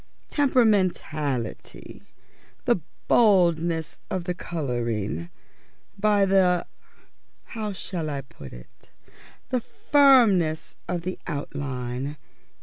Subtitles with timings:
[0.31, 2.01] tempermentality,
[2.65, 5.29] the boldness of the colouring,
[5.95, 6.65] by the
[7.43, 8.89] how shall I put it?
[9.49, 12.17] the firmness of the outline.